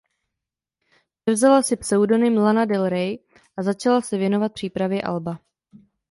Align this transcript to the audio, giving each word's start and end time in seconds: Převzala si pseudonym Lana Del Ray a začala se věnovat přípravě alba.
Převzala 1.23 1.61
si 1.63 1.75
pseudonym 1.77 2.37
Lana 2.37 2.65
Del 2.65 2.89
Ray 2.89 3.17
a 3.57 3.63
začala 3.63 4.01
se 4.01 4.17
věnovat 4.17 4.53
přípravě 4.53 5.01
alba. 5.01 5.39